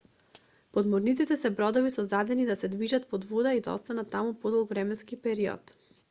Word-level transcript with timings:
подморниците 0.75 1.35
се 1.41 1.49
бродови 1.57 1.91
создадени 1.95 2.47
да 2.51 2.55
се 2.61 2.69
движат 2.75 3.05
под 3.11 3.27
вода 3.33 3.51
и 3.57 3.61
да 3.67 3.75
остануваат 3.81 4.09
таму 4.15 4.33
подолг 4.47 4.73
временски 4.73 5.21
период 5.29 5.75